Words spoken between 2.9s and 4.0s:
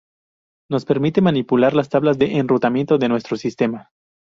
de nuestro sistema.